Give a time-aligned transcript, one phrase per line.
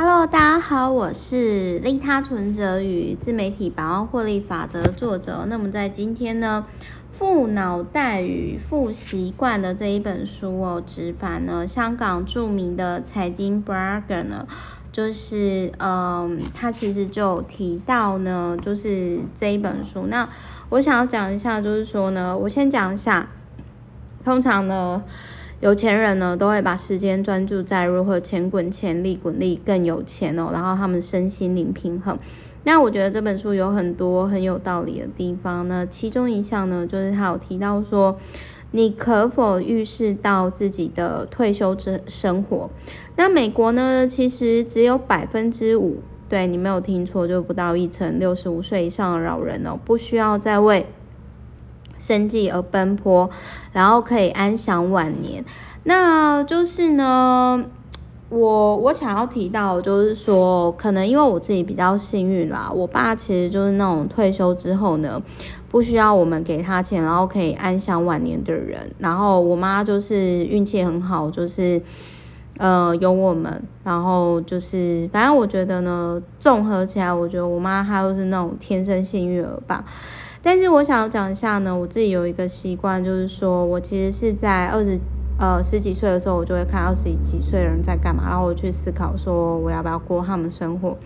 [0.00, 5.44] Hello，大家好，我是利他存折与自媒体百万获利法则的作者。
[5.48, 6.64] 那么在今天呢，
[7.10, 14.46] 富脑袋与富习惯的这一本书哦，直版呢，香港著名的财经 blogger 呢，
[14.92, 20.06] 就是嗯，他其实就提到呢，就是这一本书。
[20.06, 20.28] 那
[20.68, 23.28] 我想要讲一下，就是说呢，我先讲一下，
[24.24, 25.02] 通常呢。
[25.60, 32.16] 有钱人呢，都会把时间专注在如何钱滚钱、利滚利更有钱哦，然后他们身心灵平衡。
[32.64, 35.86] 那我觉得这本书有很多很有道理的地方呢。
[35.86, 38.16] 其中一项呢，就是他有提到说，
[38.70, 42.70] 你可否预示到自己的退休之生活？
[43.16, 45.96] 那美国呢，其实只有百分之五，
[46.28, 50.86] 对，你没有听错，就不到一成，六十五岁以上的老人哦，不需要再为
[51.98, 53.28] 生计而奔波，
[53.72, 55.44] 然后可以安享晚年。
[55.84, 57.64] 那就是呢，
[58.28, 65.22] 我我想要提到，就是说，可能因为我自己比较幸运啦，我爸其实就是那种退休之后呢，
[65.70, 68.90] 不需要我们给他钱，然后可以安享晚年的人。
[68.98, 71.80] 然后我妈就是运气很好，就是
[72.58, 79.82] 呃有我们，然后就是反正我觉得呢，综合起来，我觉得我妈她都是那种天生幸运儿吧。
[80.42, 84.98] 但是我想要讲一下呢，我自己有一个习惯，就是说我其实是在二十
[85.38, 90.96] 呃十几岁的时候，我就会看二十几岁的人在干嘛，然后我去思考说我要不要过他们生活。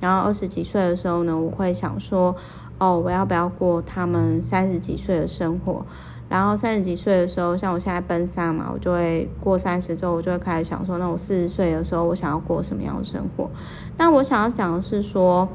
[0.00, 2.34] 然后二十几岁的时候呢，我会想说，
[2.78, 5.84] 哦，我要不要过他们三十几岁的生活？
[6.28, 13.48] 然后三十几岁的时候，像我现在奔三嘛，我就会过三十之后，我就会开始想说，那我四十岁的时候，我想要过什么样的生活？
[13.96, 15.46] 那我想要讲的是说，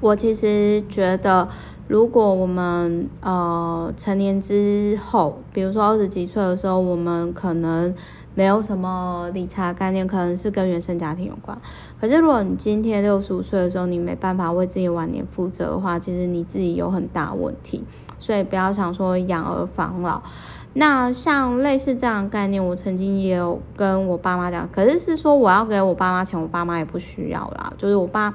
[0.00, 1.48] 我其实觉得。
[1.88, 7.94] 如果我们呃成年之后，比如说二十几岁的时候，我们可能
[8.34, 11.56] 没有什么理财概念，可能是跟原生家庭有关。
[12.00, 17.84] 可是如果你今天六十五岁的时候，你没办法为自己晚年负责的话，其实你自己有很大问题。
[18.18, 20.20] 所以不要想说养儿防老。
[20.72, 28.34] 那像类似这样的概念，我曾经也有跟我爸妈讲，可是是说我要给我爸妈钱，我爸妈也不需要啦，就是我爸。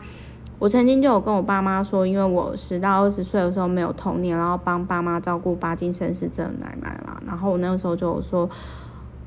[0.61, 8.47] 我曾经就有跟我爸妈说，因为我十到二十岁的时候没有童年，然后帮爸妈照顾巴金森氏症奶奶嘛，然后我那个时候就有说，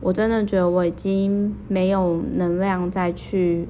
[0.00, 3.66] 我真的觉得我已经没有能量再去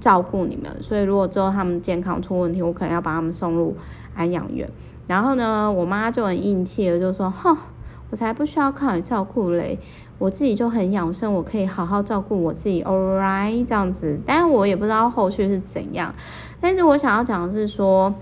[0.00, 3.76] 照顾你们，所以如果之后他们健康出问题，我可能要把他们送入
[4.16, 4.68] 安养院。
[5.06, 7.56] 然后呢，我妈就很硬气的就说，哼。
[8.14, 9.76] 我才不需要靠你照顾嘞，
[10.20, 14.16] 我自己就很养生，我可以好好照顾我自己，all right 这样子。
[14.24, 16.14] 但是我也不知道后续是怎样。
[16.60, 18.14] 但是我想要讲的是说，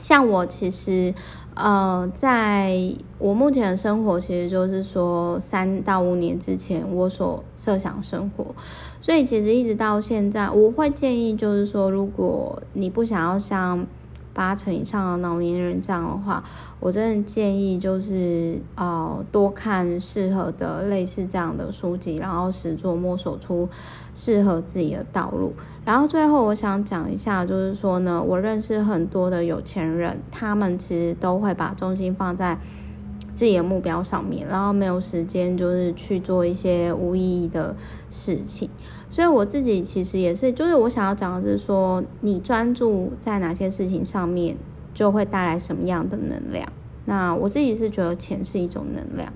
[0.00, 1.14] 像我其实，
[1.54, 2.78] 呃，在
[3.16, 8.54] 我目前的生活，其实就是说三到五年之前我所设想生活，
[9.00, 13.86] 所以其实一直到现在，我会建议就是说，如果你不想要像。
[14.34, 16.42] 八成以上的老年人这样的话，
[16.80, 23.68] 我真的建议就是呃多看适合的类似这样的书籍，然后实作摸索出
[24.14, 25.54] 适合自己的道路。
[25.84, 32.58] 然后最后我想讲一下，就是说呢，我认识很多的有钱人，他们其实都会把重心放在
[33.34, 37.74] 自己的目标上面，然后没有时间就是去做一些无意义的
[38.10, 38.70] 事情。
[39.10, 44.56] 所以我自己其实也是，就是我想要讲的是说，你专注在哪些事情上面，
[44.92, 46.66] 就会带来什么样的能量。
[47.06, 49.32] 那我自己是觉得钱是一种能量，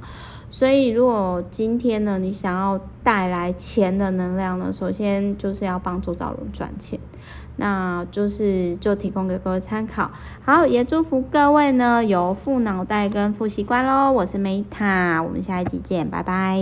[0.48, 6.98] 所以如果今天呢，你想要带来钱的能量呢，首先就是要帮周遭人赚钱。
[7.60, 10.08] 那就是就提供给各位参考，
[10.44, 14.12] 好，也祝福各位呢有富脑袋跟富习惯喽。
[14.12, 16.56] 我是梅塔我们下一集见，拜拜。